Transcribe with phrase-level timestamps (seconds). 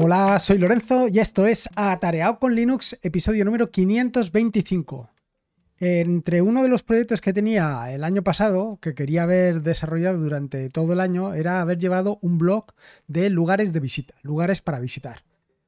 [0.00, 5.10] Hola, soy Lorenzo y esto es Atareado con Linux, episodio número 525.
[5.80, 10.70] Entre uno de los proyectos que tenía el año pasado, que quería haber desarrollado durante
[10.70, 12.66] todo el año, era haber llevado un blog
[13.08, 15.24] de lugares de visita, lugares para visitar.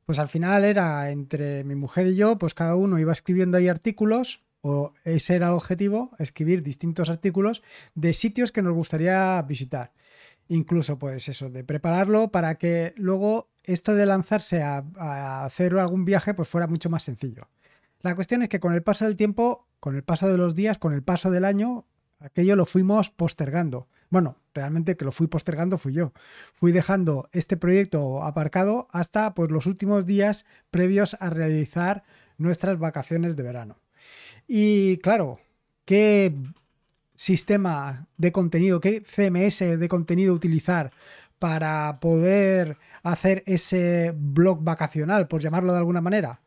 [0.07, 3.67] Pues al final era entre mi mujer y yo, pues cada uno iba escribiendo ahí
[3.67, 7.65] artículos, o ese era el objetivo, escribir distintos artículos
[7.97, 9.91] de sitios que nos gustaría visitar.
[10.47, 16.35] Incluso, pues eso, de prepararlo para que luego esto de lanzarse a, hacer algún viaje,
[16.35, 17.49] pues fuera mucho más sencillo.
[18.01, 20.79] La cuestión es que con el paso del tiempo, con el paso de los días,
[20.79, 21.85] con el paso del año,
[22.19, 23.89] aquello lo fuimos postergando.
[24.09, 26.13] Bueno, realmente que lo fui postergando fui yo.
[26.55, 32.03] Fui dejando este proyecto aparcado hasta pues, los últimos días previos a realizar
[32.39, 33.79] nuestras vacaciones de verano.
[34.49, 35.39] Y claro,
[35.85, 36.35] ¿qué
[37.21, 40.91] sistema de contenido, qué CMS de contenido utilizar
[41.41, 46.43] para poder hacer ese blog vacacional, por llamarlo de alguna manera?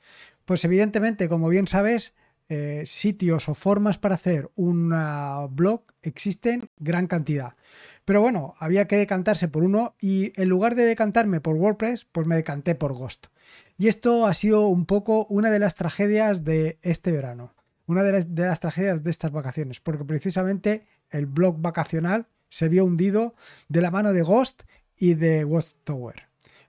[0.46, 2.16] Pues evidentemente, como bien sabes,
[2.50, 4.94] eh, sitios o formas para hacer un
[5.52, 7.56] blog existen gran cantidad.
[8.06, 12.28] Pero bueno, había que decantarse por uno y en lugar de decantarme por WordPress, pues
[12.28, 13.28] me decanté por Ghost.
[13.78, 17.54] Y esto ha sido un poco una de las tragedias de este verano.
[17.86, 22.70] Una de las, de las tragedias de estas vacaciones, porque precisamente el blog vacacional se
[22.70, 23.34] vio hundido
[23.68, 24.64] de la mano de Ghost
[24.98, 26.24] y de Ghost Tower.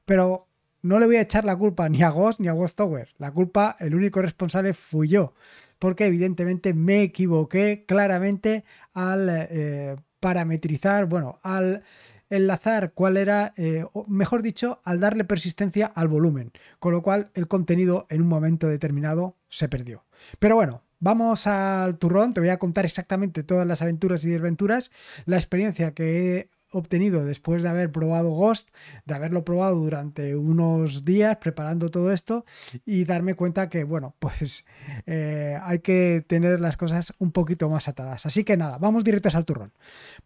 [0.05, 0.47] Pero
[0.83, 3.09] no le voy a echar la culpa ni a Ghost ni a Ghost Tower.
[3.19, 5.35] La culpa, el único responsable fui yo,
[5.79, 11.83] porque evidentemente me equivoqué claramente al eh, parametrizar, bueno, al
[12.31, 17.49] enlazar cuál era, eh, mejor dicho, al darle persistencia al volumen, con lo cual el
[17.49, 20.05] contenido en un momento determinado se perdió.
[20.39, 24.91] Pero bueno, vamos al turrón, te voy a contar exactamente todas las aventuras y desventuras,
[25.27, 28.69] la experiencia que he obtenido después de haber probado Ghost,
[29.05, 32.45] de haberlo probado durante unos días preparando todo esto
[32.85, 34.65] y darme cuenta que, bueno, pues
[35.07, 38.27] eh, hay que tener las cosas un poquito más atadas.
[38.27, 39.73] Así que nada, vamos directos al turrón.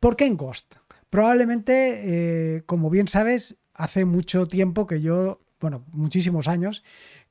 [0.01, 0.77] ¿Por qué en Ghost?
[1.11, 6.83] Probablemente, eh, como bien sabes, hace mucho tiempo que yo, bueno, muchísimos años,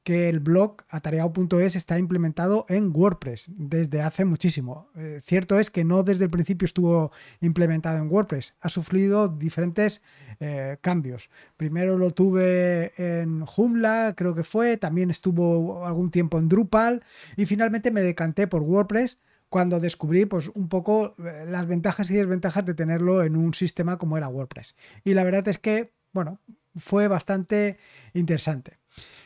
[0.03, 4.89] que el blog atareado.es está implementado en WordPress desde hace muchísimo.
[4.95, 7.11] Eh, cierto es que no desde el principio estuvo
[7.41, 10.01] implementado en WordPress, ha sufrido diferentes
[10.39, 11.29] eh, cambios.
[11.57, 17.03] Primero lo tuve en Joomla, creo que fue, también estuvo algún tiempo en Drupal
[17.35, 19.17] y finalmente me decanté por WordPress
[19.49, 23.97] cuando descubrí pues un poco eh, las ventajas y desventajas de tenerlo en un sistema
[23.97, 24.75] como era WordPress.
[25.03, 26.39] Y la verdad es que, bueno,
[26.77, 27.77] fue bastante
[28.13, 28.79] interesante.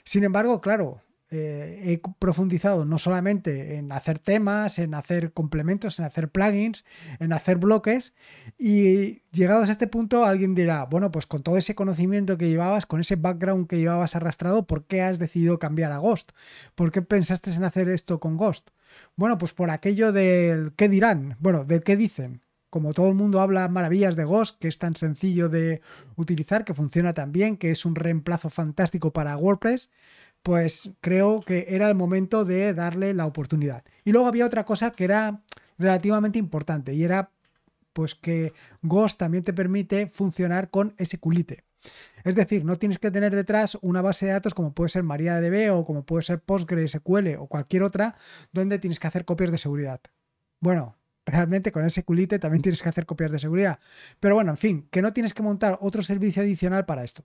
[0.03, 1.01] Sin embargo, claro,
[1.33, 6.83] eh, he profundizado no solamente en hacer temas, en hacer complementos, en hacer plugins,
[7.19, 8.13] en hacer bloques
[8.57, 12.85] y llegados a este punto alguien dirá, bueno, pues con todo ese conocimiento que llevabas,
[12.85, 16.33] con ese background que llevabas arrastrado, ¿por qué has decidido cambiar a Ghost?
[16.75, 18.71] ¿Por qué pensaste en hacer esto con Ghost?
[19.15, 22.41] Bueno, pues por aquello del qué dirán, bueno, del qué dicen
[22.71, 25.81] como todo el mundo habla maravillas de Ghost, que es tan sencillo de
[26.15, 29.91] utilizar, que funciona tan bien, que es un reemplazo fantástico para WordPress,
[30.41, 33.83] pues creo que era el momento de darle la oportunidad.
[34.05, 35.41] Y luego había otra cosa que era
[35.77, 37.29] relativamente importante y era
[37.91, 41.65] pues que Ghost también te permite funcionar con SQLite.
[42.23, 45.75] Es decir, no tienes que tener detrás una base de datos como puede ser MariaDB
[45.75, 48.15] o como puede ser PostgreSQL o cualquier otra
[48.53, 49.99] donde tienes que hacer copias de seguridad.
[50.61, 50.95] Bueno,
[51.31, 53.79] realmente con ese culite también tienes que hacer copias de seguridad.
[54.19, 57.23] Pero bueno, en fin, que no tienes que montar otro servicio adicional para esto.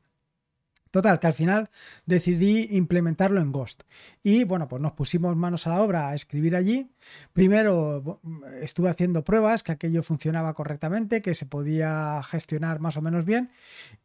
[0.97, 1.69] Total, que al final
[2.07, 3.83] decidí implementarlo en Ghost.
[4.23, 6.91] Y bueno, pues nos pusimos manos a la obra a escribir allí.
[7.35, 8.21] Primero
[8.63, 13.51] estuve haciendo pruebas, que aquello funcionaba correctamente, que se podía gestionar más o menos bien.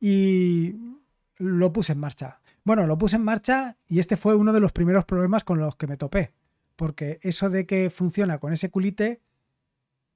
[0.01, 0.75] Y
[1.37, 2.41] lo puse en marcha.
[2.63, 5.77] Bueno, lo puse en marcha y este fue uno de los primeros problemas con los
[5.77, 6.33] que me topé.
[6.75, 9.21] Porque eso de que funciona con ese culite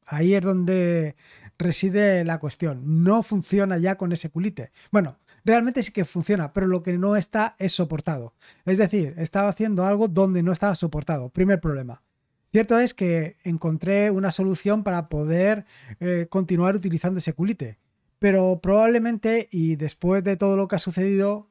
[0.05, 1.15] Ahí es donde
[1.57, 3.03] reside la cuestión.
[3.03, 4.71] No funciona ya con ese culite.
[4.91, 8.33] Bueno, realmente sí que funciona, pero lo que no está es soportado.
[8.65, 11.29] Es decir, estaba haciendo algo donde no estaba soportado.
[11.29, 12.01] Primer problema.
[12.51, 15.65] Cierto es que encontré una solución para poder
[15.99, 17.79] eh, continuar utilizando ese culite,
[18.17, 21.49] pero probablemente y después de todo lo que ha sucedido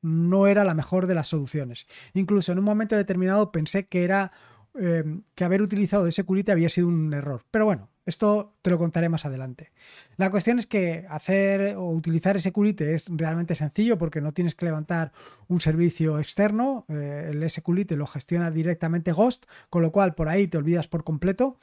[0.00, 1.88] no era la mejor de las soluciones.
[2.12, 4.30] Incluso en un momento determinado pensé que era
[4.78, 5.04] eh,
[5.34, 7.42] que haber utilizado ese culite había sido un error.
[7.50, 9.70] Pero bueno, esto te lo contaré más adelante.
[10.16, 14.66] La cuestión es que hacer o utilizar SQLite es realmente sencillo porque no tienes que
[14.66, 15.12] levantar
[15.48, 16.84] un servicio externo.
[16.88, 21.04] Eh, el SQLite lo gestiona directamente Ghost, con lo cual por ahí te olvidas por
[21.04, 21.56] completo.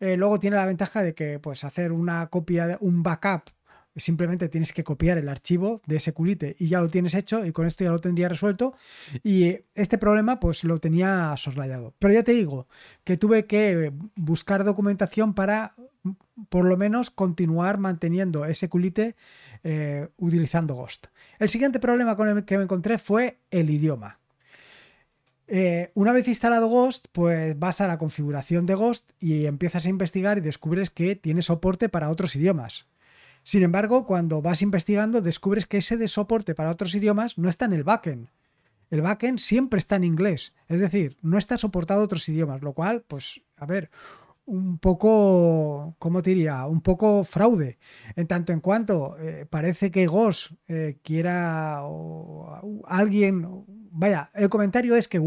[0.00, 3.55] Eh, luego tiene la ventaja de que pues, hacer una copia, un backup
[3.96, 7.52] Simplemente tienes que copiar el archivo de ese culite y ya lo tienes hecho y
[7.52, 8.74] con esto ya lo tendría resuelto.
[9.22, 11.94] Y este problema pues lo tenía soslayado.
[11.98, 12.66] Pero ya te digo
[13.04, 15.74] que tuve que buscar documentación para
[16.48, 19.16] por lo menos continuar manteniendo ese culite
[19.64, 21.06] eh, utilizando Ghost.
[21.38, 24.18] El siguiente problema con el que me encontré fue el idioma.
[25.48, 29.88] Eh, una vez instalado Ghost, pues vas a la configuración de Ghost y empiezas a
[29.88, 32.86] investigar y descubres que tiene soporte para otros idiomas.
[33.46, 37.66] Sin embargo, cuando vas investigando, descubres que ese de soporte para otros idiomas no está
[37.66, 38.28] en el backend.
[38.90, 43.04] El backend siempre está en inglés, es decir, no está soportado otros idiomas, lo cual,
[43.06, 43.88] pues, a ver,
[44.46, 46.66] un poco, ¿cómo te diría?
[46.66, 47.78] Un poco fraude.
[48.16, 54.96] En tanto en cuanto eh, parece que Ghost eh, quiera o alguien, vaya, el comentario
[54.96, 55.22] es que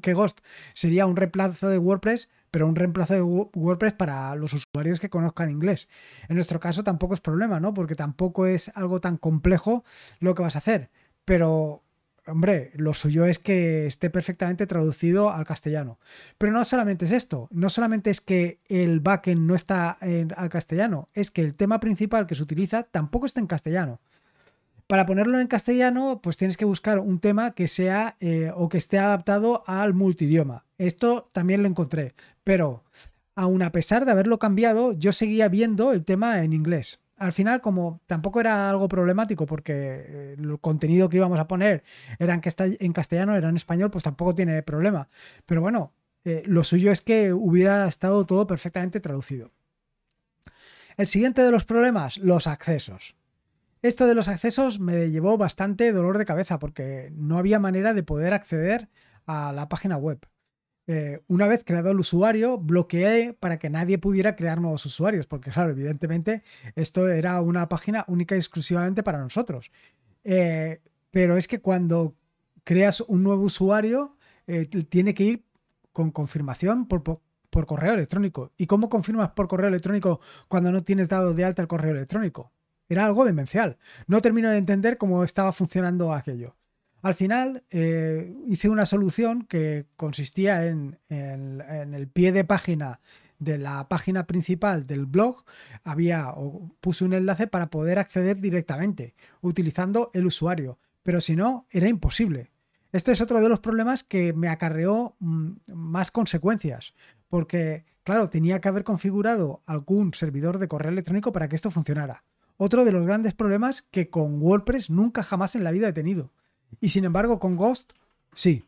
[0.00, 0.38] que Ghost
[0.74, 5.50] sería un reemplazo de WordPress, pero un reemplazo de WordPress para los usuarios que conozcan
[5.50, 5.88] inglés.
[6.28, 7.74] En nuestro caso tampoco es problema, ¿no?
[7.74, 9.82] Porque tampoco es algo tan complejo
[10.20, 10.88] lo que vas a hacer.
[11.24, 11.82] Pero,
[12.28, 15.98] hombre, lo suyo es que esté perfectamente traducido al castellano.
[16.38, 20.48] Pero no solamente es esto, no solamente es que el backend no está en, al
[20.48, 24.00] castellano, es que el tema principal que se utiliza tampoco está en castellano.
[24.86, 28.76] Para ponerlo en castellano, pues tienes que buscar un tema que sea eh, o que
[28.76, 30.66] esté adaptado al multidioma.
[30.76, 32.14] Esto también lo encontré,
[32.44, 32.84] pero
[33.34, 37.00] aun a pesar de haberlo cambiado, yo seguía viendo el tema en inglés.
[37.16, 41.82] Al final, como tampoco era algo problemático porque eh, el contenido que íbamos a poner
[42.18, 45.08] era en castellano, era en español, pues tampoco tiene problema.
[45.46, 45.92] Pero bueno,
[46.24, 49.50] eh, lo suyo es que hubiera estado todo perfectamente traducido.
[50.96, 53.16] El siguiente de los problemas, los accesos.
[53.84, 58.02] Esto de los accesos me llevó bastante dolor de cabeza porque no había manera de
[58.02, 58.88] poder acceder
[59.26, 60.26] a la página web.
[60.86, 65.50] Eh, una vez creado el usuario, bloqueé para que nadie pudiera crear nuevos usuarios, porque
[65.50, 66.42] claro, evidentemente
[66.76, 69.70] esto era una página única y exclusivamente para nosotros.
[70.24, 70.80] Eh,
[71.10, 72.16] pero es que cuando
[72.64, 74.16] creas un nuevo usuario,
[74.46, 75.44] eh, tiene que ir
[75.92, 78.50] con confirmación por, por correo electrónico.
[78.56, 82.50] ¿Y cómo confirmas por correo electrónico cuando no tienes dado de alta el correo electrónico?
[82.88, 83.78] Era algo demencial.
[84.06, 86.54] No termino de entender cómo estaba funcionando aquello.
[87.04, 93.00] Al final eh, hice una solución que consistía en, el pie de página
[93.38, 95.44] de la página principal del blog
[95.82, 101.66] había o puse un enlace para poder acceder directamente utilizando el usuario, pero si no
[101.68, 102.52] era imposible.
[102.90, 106.94] Este es otro de los problemas que me acarreó mm, más consecuencias,
[107.28, 112.24] porque claro, tenía que haber configurado algún servidor de correo electrónico para que esto funcionara
[112.56, 116.32] otro de los grandes problemas que con WordPress nunca jamás en la vida he tenido.
[116.80, 117.92] Y sin embargo, con Ghost,
[118.34, 118.64] sí.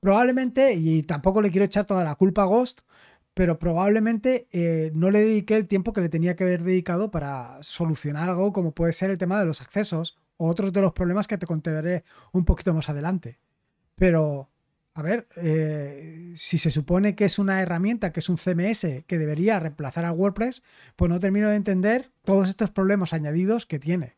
[0.00, 2.82] Probablemente, y tampoco le quiero echar toda la culpa a Ghost,
[3.32, 7.62] pero probablemente eh, no le dediqué el tiempo que le tenía que haber dedicado para
[7.62, 11.26] solucionar algo como puede ser el tema de los accesos o otros de los problemas
[11.26, 13.40] que te contaré un poquito más adelante.
[13.96, 14.50] Pero
[14.96, 19.18] a ver, eh, si se supone que es una herramienta, que es un CMS que
[19.18, 20.62] debería reemplazar a WordPress,
[20.94, 24.14] pues no termino de entender todos estos problemas añadidos que tiene.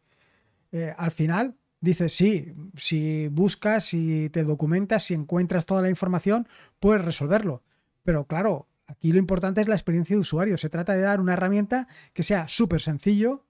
[0.73, 6.47] Eh, al final, dices, sí, si buscas, si te documentas, si encuentras toda la información,
[6.79, 7.63] puedes resolverlo.
[8.03, 10.59] Pero claro, aquí lo importante es la experiencia de usuario.
[10.59, 13.46] Se trata de dar una herramienta que sea súper sencillo,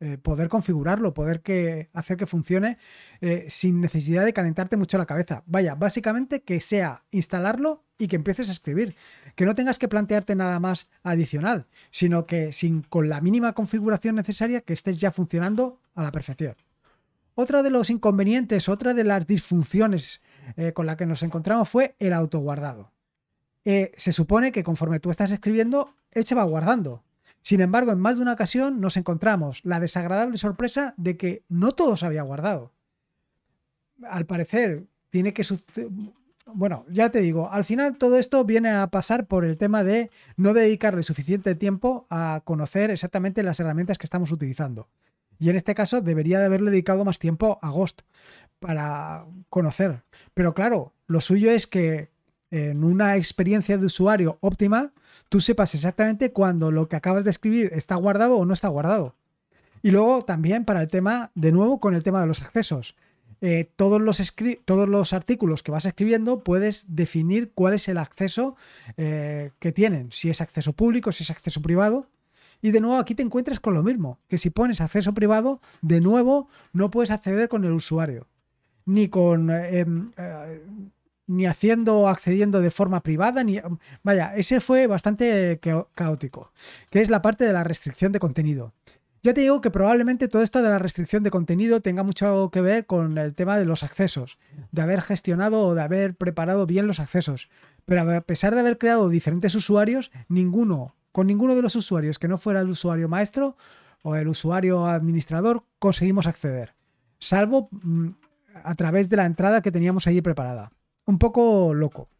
[0.00, 2.78] eh, poder configurarlo, poder que, hacer que funcione
[3.20, 5.42] eh, sin necesidad de calentarte mucho la cabeza.
[5.46, 8.94] Vaya, básicamente que sea instalarlo y que empieces a escribir.
[9.34, 14.14] Que no tengas que plantearte nada más adicional, sino que sin, con la mínima configuración
[14.14, 16.54] necesaria que estés ya funcionando a la perfección.
[17.34, 20.22] Otro de los inconvenientes, otra de las disfunciones
[20.56, 22.92] eh, con la que nos encontramos fue el autoguardado.
[23.64, 27.02] se supone que conforme tú estás escribiendo, él se va guardando.
[27.40, 31.72] Sin embargo, en más de una ocasión nos encontramos la desagradable sorpresa de que no
[31.72, 32.72] todo se había guardado.
[34.08, 35.88] Al parecer, tiene que suceder...
[36.50, 40.10] Bueno, ya te digo, al final todo esto viene a pasar por el tema de
[40.36, 44.88] no dedicarle suficiente tiempo a conocer exactamente las herramientas que estamos utilizando.
[45.38, 48.00] Y en este caso debería de haberle dedicado más tiempo a Ghost
[48.60, 50.02] para conocer.
[50.32, 52.10] Pero claro, lo suyo es que
[52.50, 54.92] en una experiencia de usuario óptima,
[55.28, 59.14] tú sepas exactamente cuándo lo que acabas de escribir está guardado o no está guardado.
[59.82, 62.96] Y luego también para el tema, de nuevo, con el tema de los accesos.
[63.40, 64.20] Eh, todos, los
[64.64, 68.56] todos los artículos que vas escribiendo puedes definir cuál es el acceso
[68.96, 72.08] eh, que tienen, si es acceso público, si es acceso privado.
[72.60, 76.00] Y de nuevo aquí te encuentras con lo mismo, que si pones acceso privado, de
[76.00, 78.26] nuevo no puedes acceder con el usuario,
[78.84, 80.64] ni con em, eh,
[81.28, 83.60] ni haciendo o accediendo de forma privada, ni
[84.02, 85.60] vaya, ese fue bastante
[85.94, 86.52] caótico,
[86.90, 88.72] que es la parte de la restricción de contenido.
[89.22, 92.60] Ya te digo que probablemente todo esto de la restricción de contenido tenga mucho que
[92.60, 94.38] ver con el tema de los accesos,
[94.70, 97.48] de haber gestionado o de haber preparado bien los accesos.
[97.84, 102.28] Pero a pesar de haber creado diferentes usuarios, ninguno, con ninguno de los usuarios que
[102.28, 103.56] no fuera el usuario maestro
[104.02, 106.74] o el usuario administrador, conseguimos acceder.
[107.18, 108.10] Salvo mm,
[108.62, 110.70] a través de la entrada que teníamos ahí preparada.
[111.08, 112.10] Un poco loco.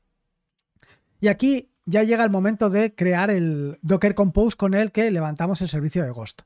[1.20, 5.60] Y aquí ya llega el momento de crear el Docker Compose con el que levantamos
[5.60, 6.40] el servicio de Ghost.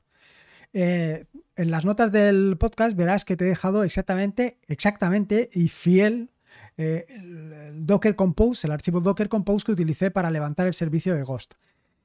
[0.73, 1.23] Eh,
[1.55, 6.31] en las notas del podcast verás que te he dejado exactamente, exactamente y fiel
[6.75, 11.23] eh, el Docker Compose, el archivo Docker Compose que utilicé para levantar el servicio de
[11.23, 11.53] Ghost.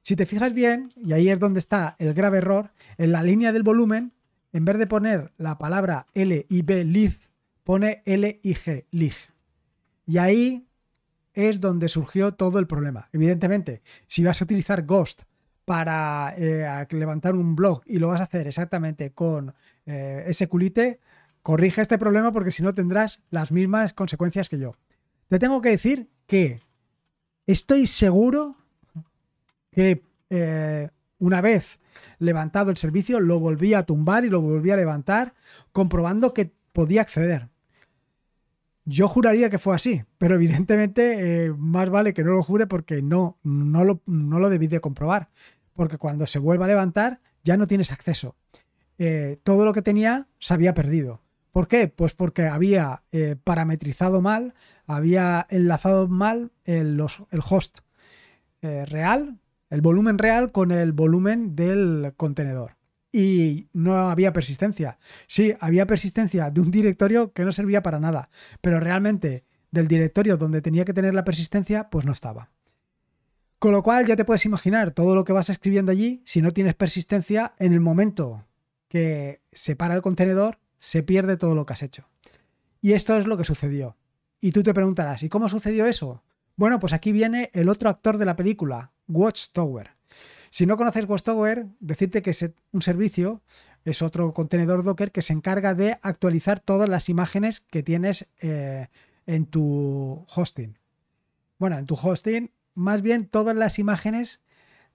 [0.03, 3.51] Si te fijas bien, y ahí es donde está el grave error, en la línea
[3.51, 4.13] del volumen,
[4.53, 7.19] en vez de poner la palabra L y B
[7.65, 9.15] pone L y G lig.
[10.09, 10.67] Y ahí
[11.35, 13.09] es donde surgió todo el problema.
[13.13, 15.21] Evidentemente, si vas a utilizar Ghost
[15.65, 19.53] para eh, levantar un blog y lo vas a hacer exactamente con
[19.85, 20.99] eh, ese culite,
[21.43, 24.75] corrige este problema porque si no tendrás las mismas consecuencias que yo.
[25.27, 26.59] Te tengo que decir que
[27.45, 28.55] estoy seguro
[29.69, 30.01] que
[30.31, 30.89] eh,
[31.19, 31.79] una vez
[32.17, 35.35] levantado el servicio lo volví a tumbar y lo volví a levantar
[35.71, 37.49] comprobando que podía acceder.
[38.89, 43.37] Yo juraría que fue así, pero evidentemente más vale que no lo jure porque no,
[43.43, 45.29] no lo, no lo debí de comprobar
[45.79, 48.35] porque cuando se vuelva a levantar ya no tienes acceso.
[48.97, 51.21] Eh, todo lo que tenía se había perdido.
[51.53, 51.87] ¿Por qué?
[51.87, 54.55] Pues porque había eh, parametrizado mal,
[54.85, 57.79] había enlazado mal el, host
[58.61, 62.75] eh, real, el volumen real con el volumen del contenedor.
[63.11, 64.99] Y no había persistencia.
[65.27, 68.29] Sí, había persistencia de un directorio que no servía para nada,
[68.61, 72.51] pero realmente del directorio donde tenía que tener la persistencia, pues no estaba.
[73.59, 76.51] Con lo cual ya te puedes imaginar todo lo que vas escribiendo allí, si no
[76.51, 78.45] tienes persistencia, en el momento
[78.87, 82.07] que se para el contenedor, se pierde todo lo que has hecho.
[82.81, 83.97] Y esto es lo que sucedió.
[84.39, 86.23] Y tú te preguntarás, ¿y cómo sucedió eso?
[86.55, 89.98] Bueno, pues aquí viene el otro actor de la película, Watchtower.
[90.49, 93.41] Si no conoces Watchtower, decirte que es un servicio,
[93.85, 98.87] es otro contenedor Docker que se encarga de actualizar todas las imágenes que tienes eh,
[99.25, 100.77] en tu hosting.
[101.57, 104.41] Bueno, en tu hosting más bien todas las imágenes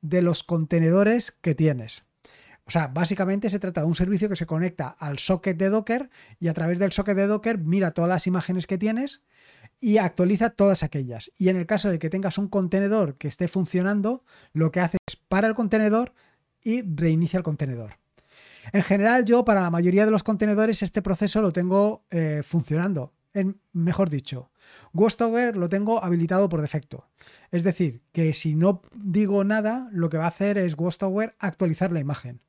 [0.00, 2.06] de los contenedores que tienes.
[2.66, 6.08] O sea, básicamente se trata de un servicio que se conecta al socket de Docker
[6.40, 9.22] y a través del socket de Docker mira todas las imágenes que tienes
[9.80, 11.30] y actualiza todas aquellas.
[11.36, 14.96] Y en el caso de que tengas un contenedor que esté funcionando, lo que hace
[15.06, 16.12] es para el contenedor
[16.62, 17.98] y reinicia el contenedor.
[18.72, 23.12] En general, yo para la mayoría de los contenedores este proceso lo tengo eh, funcionando
[23.72, 24.52] mejor dicho,
[24.92, 27.08] Ghostover lo tengo habilitado por defecto.
[27.50, 31.90] Es decir, que si no digo nada, lo que va a hacer es Ghostover actualizar
[31.90, 32.42] la imagen.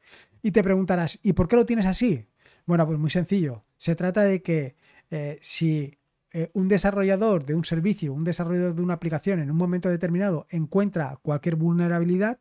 [0.43, 2.27] Y te preguntarás, ¿y por qué lo tienes así?
[2.67, 3.63] Bueno, pues muy sencillo.
[3.77, 4.75] Se trata de que
[5.09, 5.97] eh, si
[6.37, 10.47] eh, un desarrollador de un servicio, un desarrollador de una aplicación en un momento determinado
[10.49, 12.39] encuentra cualquier vulnerabilidad,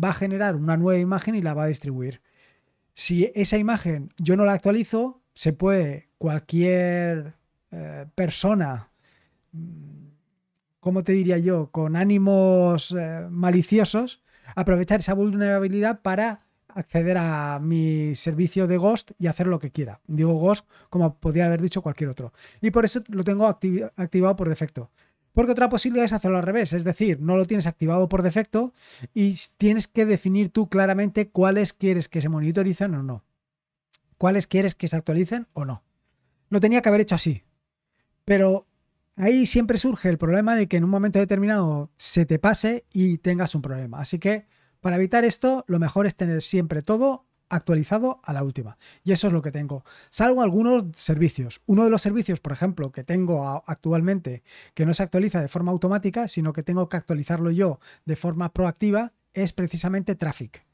[0.00, 2.22] va a generar una nueva imagen y la va a distribuir.
[2.92, 7.34] Si esa imagen yo no la actualizo, se puede cualquier
[7.72, 8.90] eh, persona,
[10.78, 14.22] ¿cómo te diría yo?, con ánimos eh, maliciosos,
[14.54, 16.43] aprovechar esa vulnerabilidad para
[16.74, 20.00] acceder a mi servicio de Ghost y hacer lo que quiera.
[20.06, 22.32] Digo Ghost como podría haber dicho cualquier otro.
[22.60, 24.90] Y por eso lo tengo activado por defecto.
[25.32, 28.72] Porque otra posibilidad es hacerlo al revés, es decir, no lo tienes activado por defecto
[29.12, 33.24] y tienes que definir tú claramente cuáles quieres que se monitoricen o no.
[34.16, 35.82] Cuáles quieres que se actualicen o no.
[36.50, 37.42] Lo tenía que haber hecho así.
[38.24, 38.68] Pero
[39.16, 43.18] ahí siempre surge el problema de que en un momento determinado se te pase y
[43.18, 44.00] tengas un problema.
[44.00, 44.46] Así que
[44.84, 48.76] para evitar esto, lo mejor es tener siempre todo actualizado a la última.
[49.02, 49.82] Y eso es lo que tengo.
[50.10, 51.62] Salvo algunos servicios.
[51.64, 54.42] Uno de los servicios, por ejemplo, que tengo actualmente,
[54.74, 58.52] que no se actualiza de forma automática, sino que tengo que actualizarlo yo de forma
[58.52, 60.66] proactiva, es precisamente Traffic.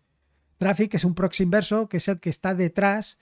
[0.59, 3.17] Traffic es un proxy inverso, que es el que está detrás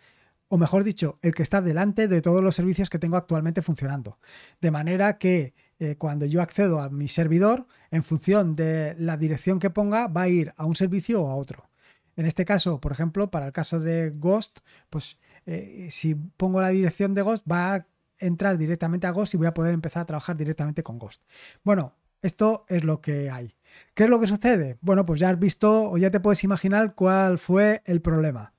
[0.49, 4.18] o mejor dicho, el que está delante de todos los servicios que tengo actualmente funcionando.
[4.62, 9.61] De manera que eh, cuando yo accedo a mi servidor, en función de la dirección
[9.61, 11.69] que ponga, va a ir a un servicio o a otro.
[12.17, 14.59] En este caso, por ejemplo, para el caso de Ghost,
[14.91, 17.87] pues eh, si pongo la dirección de Ghost, va a
[18.19, 21.23] entrar directamente a Ghost y voy a poder empezar a trabajar directamente con Ghost.
[21.63, 23.55] Bueno, esto es lo que hay.
[23.95, 24.79] ¿Qué es lo que sucede?
[24.81, 28.53] Bueno, pues ya has visto o ya te puedes imaginar cuál fue el problema.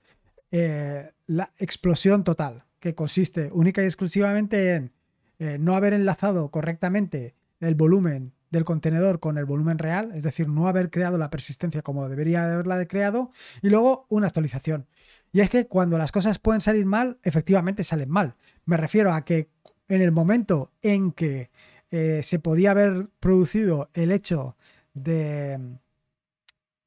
[0.51, 4.93] Eh, la explosión total, que consiste única y exclusivamente en
[5.39, 10.47] eh, no haber enlazado correctamente el volumen del contenedor con el volumen real, es decir,
[10.47, 13.31] no haber creado la persistencia como debería haberla creado,
[13.61, 14.87] y luego una actualización.
[15.31, 18.35] Y es que cuando las cosas pueden salir mal, efectivamente salen mal.
[18.65, 19.49] Me refiero a que
[19.87, 21.51] en el momento en que
[21.91, 24.55] eh, se podía haber producido el hecho
[24.93, 25.59] de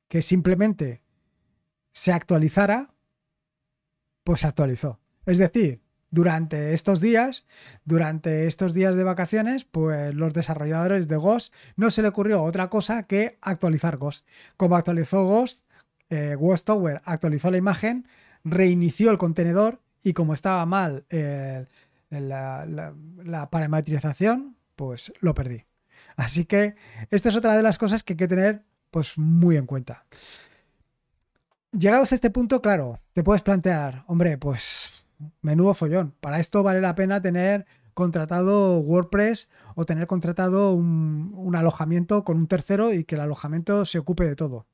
[0.08, 1.02] que simplemente
[1.92, 2.94] se actualizara,
[4.24, 5.00] pues se actualizó.
[5.26, 5.81] Es decir,
[6.12, 7.44] durante estos días,
[7.84, 12.68] durante estos días de vacaciones, pues los desarrolladores de Ghost no se le ocurrió otra
[12.68, 14.28] cosa que actualizar Ghost.
[14.58, 15.62] Como actualizó Ghost,
[16.10, 18.06] eh, Ghost Tower actualizó la imagen,
[18.44, 21.06] reinició el contenedor y como estaba mal
[22.10, 25.64] la, parametrización, pues lo perdí.
[26.16, 26.74] Así que
[27.10, 30.04] esta es otra de las cosas que hay que tener pues muy en cuenta.
[31.72, 35.06] Llegados a este punto, claro, te puedes plantear, hombre, pues
[35.40, 36.14] menudo follón.
[36.20, 42.46] Para esto vale la pena tener contratado WordPress o tener contratado un, alojamiento con un
[42.46, 44.66] tercero y que el alojamiento se ocupe de todo.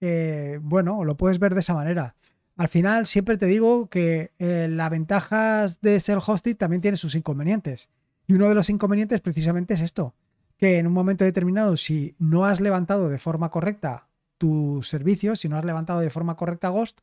[0.00, 2.16] Eh, bueno, lo puedes ver de esa manera.
[2.56, 7.14] Al final, siempre te digo que eh, las ventajas de ser hosting también tiene sus
[7.14, 7.88] inconvenientes.
[8.26, 10.14] Y uno de los inconvenientes precisamente es esto,
[10.58, 15.48] que en un momento determinado, si no has levantado de forma correcta tu servicio, si
[15.48, 17.00] no has levantado de forma correcta Ghost,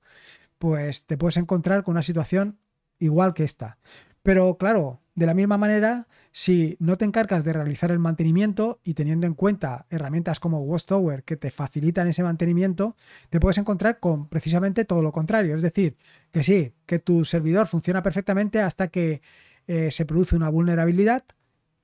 [0.60, 2.60] pues te puedes encontrar con una situación
[3.00, 3.80] igual que esta.
[4.22, 8.94] Pero claro, de la misma manera, si no te encargas de realizar el mantenimiento y
[8.94, 12.96] teniendo en cuenta herramientas como Tower que te facilitan ese mantenimiento,
[13.30, 15.56] te puedes encontrar con precisamente todo lo contrario.
[15.56, 15.98] Es decir,
[16.32, 19.22] que sí, que tu servidor funciona perfectamente hasta que
[19.68, 21.24] eh, se produce una vulnerabilidad,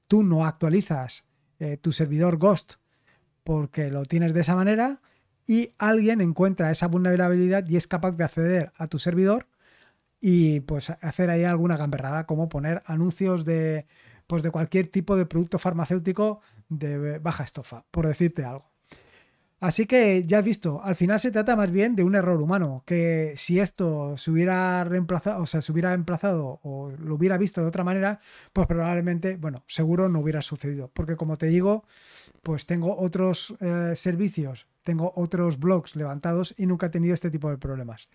[0.07, 1.25] tú no actualizas
[1.59, 2.75] eh, tu servidor Ghost
[3.43, 5.01] porque lo tienes de esa manera
[5.47, 9.47] y alguien encuentra esa vulnerabilidad y es capaz de acceder a tu servidor
[10.19, 13.85] y pues hacer ahí alguna gamberrada como poner anuncios de
[14.27, 18.74] pues de cualquier tipo de producto farmacéutico de baja estofa, por decirte algo.
[19.65, 22.83] Así que ya has visto, al final se trata más bien de un error humano,
[22.85, 27.61] que si esto se hubiera reemplazado, o sea, se hubiera emplazado o lo hubiera visto
[27.61, 28.19] de otra manera,
[28.53, 30.91] pues probablemente, bueno, seguro no hubiera sucedido.
[30.93, 31.83] Porque como te digo,
[32.43, 37.49] pues tengo otros eh, servicios, tengo otros blogs levantados y nunca he tenido este tipo
[37.49, 38.07] de problemas.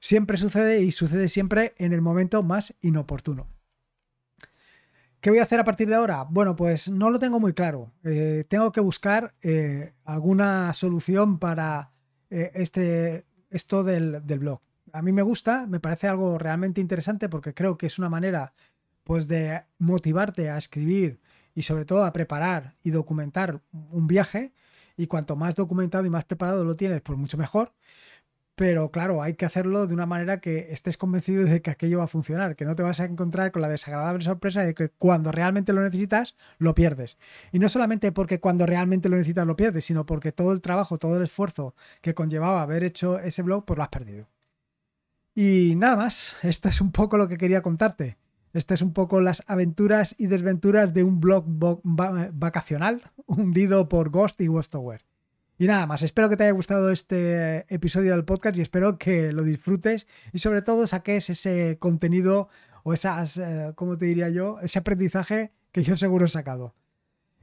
[0.00, 3.46] Siempre sucede y sucede siempre en el momento más inoportuno.
[5.20, 6.22] ¿Qué voy a hacer a partir de ahora?
[6.22, 7.92] Bueno, pues no lo tengo muy claro.
[8.04, 11.90] Eh, tengo que buscar eh, alguna solución para
[12.30, 14.60] eh, este, esto del, del, blog.
[14.92, 18.54] A mí me gusta, me parece algo realmente interesante porque creo que es una manera
[19.02, 21.20] pues, de motivarte a escribir
[21.52, 24.54] y sobre todo a preparar y documentar un viaje.
[24.96, 27.72] Y cuanto más documentado y más preparado lo tienes, pues mucho mejor
[28.58, 32.04] pero claro, hay que hacerlo de una manera que estés convencido de que aquello va
[32.04, 35.30] a funcionar, que no te vas a encontrar con la desagradable sorpresa de que cuando
[35.30, 37.18] realmente lo necesitas, lo pierdes.
[37.52, 40.98] Y no solamente porque cuando realmente lo necesitas lo pierdes, sino porque todo el trabajo,
[40.98, 44.26] todo el esfuerzo que conllevaba haber hecho ese blog, pues lo has perdido.
[45.36, 48.18] Y nada más, esto es un poco lo que quería contarte.
[48.52, 54.40] Estas es un poco las aventuras y desventuras de un blog vacacional hundido por Ghost
[54.40, 55.07] y Westover.
[55.60, 59.32] Y nada más, espero que te haya gustado este episodio del podcast y espero que
[59.32, 62.48] lo disfrutes y sobre todo saques ese contenido
[62.84, 64.60] o esas, eh, ¿cómo te diría yo?
[64.60, 66.76] Ese aprendizaje que yo seguro he sacado.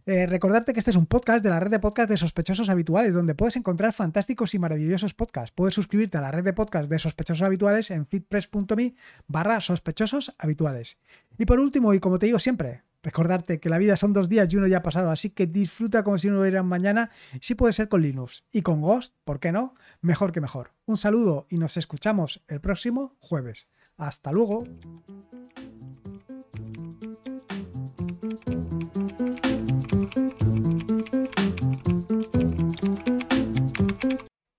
[0.06, 3.13] Eh, recordarte que este es un podcast de la red de podcast de sospechosos habituales,
[3.13, 5.51] donde puedes encontrar fantásticos y maravillosos podcasts.
[5.51, 8.95] Puedes suscribirte a la red de podcast de sospechosos habituales en fitpress.me
[9.28, 10.97] barra sospechosos habituales.
[11.38, 14.52] Y por último, y como te digo siempre, recordarte que la vida son dos días
[14.52, 17.72] y uno ya ha pasado, así que disfruta como si no hubiera mañana, si puede
[17.72, 18.44] ser con Linux.
[18.52, 19.76] Y con Ghost, ¿por qué no?
[20.02, 20.72] Mejor que mejor.
[20.86, 23.68] Un saludo y nos escuchamos el próximo jueves.
[23.96, 24.65] Hasta luego.